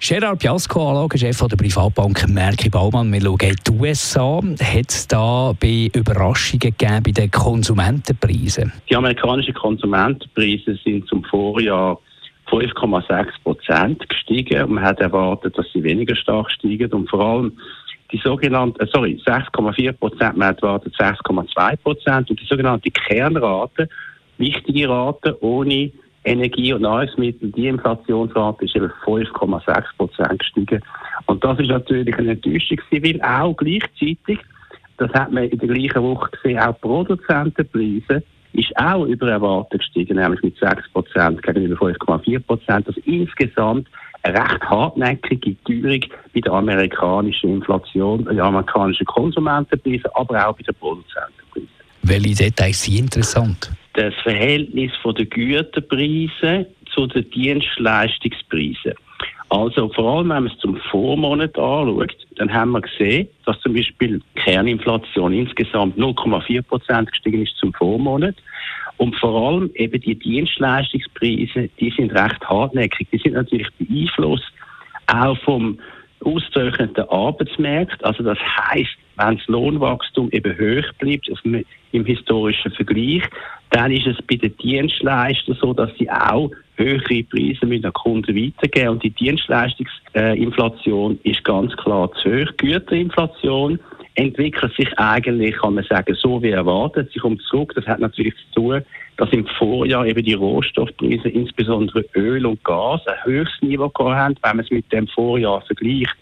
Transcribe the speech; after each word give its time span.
Gerard 0.00 0.38
Piasco, 0.38 0.90
Anlagechef 0.90 1.38
der 1.48 1.56
Privatbank 1.56 2.28
Merki 2.28 2.70
Baumann. 2.70 3.12
Wir 3.12 3.20
schauen 3.20 3.38
in 3.40 3.56
die 3.66 3.72
USA. 3.72 4.40
Hat 4.40 4.90
es 4.90 5.08
da 5.08 5.52
bei 5.58 5.90
Überraschungen 5.92 6.60
gegeben 6.60 7.02
bei 7.02 7.10
den 7.10 7.30
Konsumentenpreisen? 7.32 8.72
Die 8.88 8.94
amerikanischen 8.94 9.54
Konsumentenpreise 9.54 10.78
sind 10.84 11.08
zum 11.08 11.24
Vorjahr 11.24 11.98
5,6 12.48 13.26
Prozent 13.42 14.08
gestiegen. 14.08 14.72
Man 14.72 14.84
hat 14.84 15.00
erwartet, 15.00 15.58
dass 15.58 15.66
sie 15.72 15.82
weniger 15.82 16.14
stark 16.14 16.48
steigen. 16.52 16.92
Und 16.92 17.10
vor 17.10 17.20
allem 17.20 17.58
die 18.12 18.18
sogenannte, 18.18 18.80
äh, 18.80 18.86
sorry, 18.92 19.20
6,4 19.26 19.92
Prozent, 19.92 20.36
man 20.36 20.48
hat 20.48 20.62
erwartet 20.62 20.94
6,2 20.96 21.76
Prozent. 21.76 22.30
Und 22.30 22.40
die 22.40 22.46
sogenannte 22.46 22.90
Kernrate, 22.92 23.88
wichtige 24.38 24.88
Rate 24.88 25.36
ohne 25.42 25.90
Energie 26.28 26.72
und 26.72 26.82
Nahrungsmittel, 26.82 27.50
die 27.52 27.68
Inflationsrate 27.68 28.64
ist 28.64 28.76
eben 28.76 28.92
5,6 29.04 29.84
Prozent 29.96 30.38
gestiegen. 30.38 30.82
Und 31.26 31.42
das 31.44 31.58
ist 31.58 31.68
natürlich 31.68 32.16
eine 32.16 32.32
Enttäuschung, 32.32 32.78
weil 32.90 33.22
auch 33.22 33.56
gleichzeitig, 33.56 34.38
das 34.96 35.12
hat 35.12 35.32
man 35.32 35.44
in 35.44 35.58
der 35.58 35.68
gleichen 35.68 36.02
Woche 36.02 36.30
gesehen, 36.30 36.58
auch 36.58 36.80
Produzentenpreise 36.80 38.22
ist 38.52 38.76
auch 38.76 39.04
über 39.04 39.30
Erwartung 39.30 39.78
gestiegen, 39.78 40.16
nämlich 40.16 40.42
mit 40.42 40.56
6 40.58 40.88
Prozent 40.92 41.42
gegenüber 41.42 41.86
5,4 41.86 42.40
Prozent. 42.40 42.86
Also 42.86 43.00
insgesamt 43.04 43.88
eine 44.22 44.38
recht 44.38 44.60
hartnäckige 44.62 45.56
Teuerung 45.64 46.04
bei 46.34 46.40
der 46.40 46.52
amerikanischen 46.52 47.54
Inflation, 47.54 48.24
bei 48.24 48.32
den 48.32 48.40
amerikanischen 48.40 49.06
Konsumentenpreisen, 49.06 50.10
aber 50.14 50.48
auch 50.48 50.56
bei 50.56 50.62
den 50.62 50.74
Produzentenpreisen. 50.74 51.68
Welche 52.02 52.44
Details 52.44 52.82
sind 52.82 53.00
interessant? 53.00 53.70
Das 53.98 54.14
Verhältnis 54.22 54.92
von 55.02 55.14
den 55.16 55.28
Güterpreisen 55.28 56.66
zu 56.94 57.08
den 57.08 57.28
Dienstleistungspreisen. 57.30 58.94
Also 59.48 59.88
vor 59.88 60.18
allem, 60.18 60.28
wenn 60.28 60.44
man 60.44 60.52
es 60.52 60.58
zum 60.58 60.76
Vormonat 60.76 61.58
anschaut, 61.58 62.14
dann 62.36 62.52
haben 62.52 62.72
wir 62.72 62.82
gesehen, 62.82 63.28
dass 63.44 63.58
zum 63.60 63.74
Beispiel 63.74 64.20
die 64.20 64.40
Kerninflation 64.40 65.32
insgesamt 65.32 65.98
0,4 65.98 66.62
Prozent 66.62 67.10
gestiegen 67.10 67.42
ist 67.42 67.56
zum 67.56 67.72
Vormonat. 67.74 68.36
Und 68.98 69.16
vor 69.16 69.48
allem 69.48 69.70
eben 69.74 70.00
die 70.00 70.14
Dienstleistungspreise, 70.14 71.68
die 71.80 71.90
sind 71.96 72.12
recht 72.12 72.48
hartnäckig. 72.48 73.08
Die 73.10 73.18
sind 73.18 73.34
natürlich 73.34 73.68
beeinflusst 73.78 74.52
auch 75.08 75.38
vom 75.38 75.78
ausgezeichneten 76.28 77.08
Arbeitsmarkt. 77.08 78.04
Also 78.04 78.22
das 78.22 78.38
heißt, 78.38 78.96
wenn 79.16 79.36
das 79.36 79.46
Lohnwachstum 79.48 80.28
eben 80.32 80.54
hoch 80.54 80.92
bleibt 80.98 81.30
im 81.92 82.04
historischen 82.04 82.72
Vergleich, 82.72 83.22
dann 83.70 83.92
ist 83.92 84.06
es 84.06 84.16
bei 84.26 84.36
den 84.36 84.56
Dienstleistern 84.56 85.58
so, 85.60 85.74
dass 85.74 85.90
sie 85.98 86.10
auch 86.10 86.50
höhere 86.76 87.22
Preise 87.24 87.66
mit 87.66 87.84
den 87.84 87.92
Kunden 87.92 88.34
weitergeben. 88.34 88.88
Und 88.90 89.02
die 89.02 89.10
Dienstleistungsinflation 89.10 91.18
ist 91.24 91.44
ganz 91.44 91.76
klar 91.76 92.10
zu 92.22 92.30
hoch. 92.30 92.56
Güterinflation 92.56 93.78
entwickelt 94.18 94.74
sich 94.76 94.98
eigentlich, 94.98 95.56
kann 95.56 95.74
man 95.74 95.84
sagen, 95.84 96.16
so 96.18 96.42
wie 96.42 96.50
erwartet. 96.50 97.10
Sie 97.12 97.20
kommt 97.20 97.40
zurück. 97.42 97.72
Das 97.76 97.86
hat 97.86 98.00
natürlich 98.00 98.34
zu 98.34 98.60
tun, 98.60 98.82
dass 99.16 99.30
im 99.30 99.46
Vorjahr 99.46 100.06
eben 100.06 100.24
die 100.24 100.34
Rohstoffpreise, 100.34 101.28
insbesondere 101.28 102.04
Öl 102.16 102.44
und 102.44 102.62
Gas, 102.64 103.00
ein 103.06 103.24
höchstes 103.24 103.62
Niveau 103.62 103.92
haben, 103.96 104.34
wenn 104.42 104.56
man 104.56 104.64
es 104.64 104.70
mit 104.70 104.92
dem 104.92 105.06
Vorjahr 105.08 105.62
vergleicht 105.62 106.14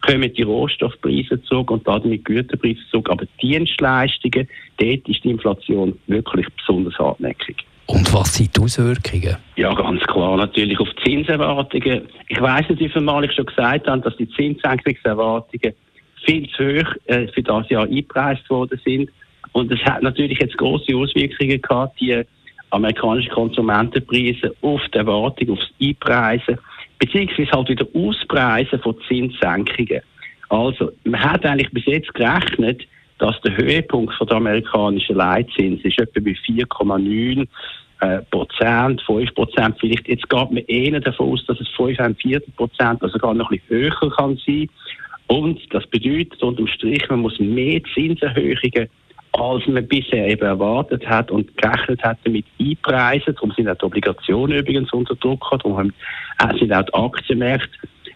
kommen 0.00 0.30
die 0.34 0.42
Rohstoffpreise 0.42 1.40
zurück 1.44 1.70
und 1.70 1.88
damit 1.88 2.12
die 2.12 2.22
Güterpreise 2.22 2.80
zurück. 2.90 3.08
Aber 3.10 3.24
Dienstleistungen, 3.40 4.46
dort 4.76 5.08
ist 5.08 5.24
die 5.24 5.30
Inflation 5.30 5.98
wirklich 6.08 6.46
besonders 6.58 6.98
hartnäckig. 6.98 7.56
Und 7.86 8.12
was 8.12 8.34
sind 8.34 8.54
die 8.54 8.60
Auswirkungen? 8.60 9.36
Ja, 9.56 9.72
ganz 9.72 10.02
klar 10.02 10.36
natürlich 10.36 10.78
auf 10.78 10.88
die 10.98 11.10
Zinserwartungen. 11.10 12.02
Ich 12.28 12.38
weiss 12.38 12.68
nicht, 12.68 12.80
wie 12.80 12.88
viel 12.90 13.00
Mal 13.00 13.24
ich 13.24 13.32
schon 13.32 13.46
gesagt 13.46 13.86
habe, 13.86 14.02
dass 14.02 14.14
die 14.18 14.28
Zinssenkungserwartungen 14.28 15.72
viel 16.24 16.48
zu 16.50 16.64
hoch 16.64 16.94
äh, 17.06 17.28
für 17.28 17.42
das 17.42 17.68
Jahr 17.68 17.84
eingepreist 17.84 18.48
worden 18.50 18.80
sind. 18.84 19.10
Und 19.52 19.72
es 19.72 19.80
hat 19.84 20.02
natürlich 20.02 20.38
jetzt 20.40 20.56
große 20.58 20.96
Auswirkungen 20.96 21.60
gehabt, 21.60 22.00
die 22.00 22.22
amerikanischen 22.70 23.30
Konsumentenpreise 23.30 24.54
auf 24.62 24.80
die 24.92 24.98
Erwartung, 24.98 25.50
aufs 25.50 25.70
Einpreisen 25.80 26.58
beziehungsweise 26.98 27.50
halt 27.52 27.68
wieder 27.68 27.86
Auspreisen 27.94 28.80
von 28.80 28.96
Zinssenkungen. 29.06 30.00
Also, 30.48 30.92
man 31.04 31.22
hat 31.22 31.44
eigentlich 31.44 31.70
bis 31.70 31.86
jetzt 31.86 32.12
gerechnet, 32.14 32.82
dass 33.18 33.40
der 33.42 33.56
Höhepunkt 33.56 34.14
von 34.14 34.26
der 34.26 34.36
amerikanischen 34.36 35.16
Leitzins 35.16 35.84
ist 35.84 35.98
etwa 35.98 36.20
bei 36.20 36.32
4,9 36.32 37.46
äh, 38.00 38.18
Prozent, 38.30 39.02
5 39.02 39.34
Prozent 39.34 39.76
vielleicht. 39.80 40.08
Jetzt 40.08 40.28
geht 40.28 40.50
man 40.50 40.64
eher 40.66 41.00
davon 41.00 41.32
aus, 41.32 41.46
dass 41.46 41.60
es 41.60 41.68
45 41.76 42.56
Prozent, 42.56 43.02
also 43.02 43.18
gar 43.18 43.34
noch 43.34 43.50
ein 43.50 43.60
bisschen 43.68 43.90
höher 43.90 44.10
kann 44.16 44.38
sein. 44.46 44.68
Und 45.26 45.60
das 45.70 45.86
bedeutet 45.86 46.42
unterm 46.42 46.66
Strich, 46.66 47.08
man 47.08 47.20
muss 47.20 47.38
mehr 47.38 47.80
Zinserhöhungen 47.94 48.88
als 49.36 49.66
man 49.66 49.86
bisher 49.88 50.28
eben 50.28 50.46
erwartet 50.46 51.06
hat 51.08 51.30
und 51.30 51.56
gerechnet 51.56 52.02
hat 52.04 52.18
damit 52.24 52.46
einpreisen. 52.60 53.34
Darum 53.34 53.50
sind 53.52 53.68
auch 53.68 53.74
die 53.74 53.84
Obligationen 53.84 54.58
übrigens 54.58 54.92
unter 54.92 55.16
Druck 55.16 55.40
gekommen, 55.50 55.92
darum 56.38 56.58
sind 56.58 56.72
auch 56.72 56.82
die 56.84 56.94
Aktienmärkte 56.94 57.68